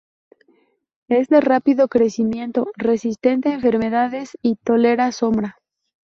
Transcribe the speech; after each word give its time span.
Es 1.09 1.27
de 1.29 1.41
rápido 1.41 1.87
crecimiento, 1.87 2.71
resistente 2.75 3.49
a 3.49 3.53
enfermedades 3.53 4.35
y 4.41 4.55
tolera 4.55 5.11
sombra. 5.11 5.59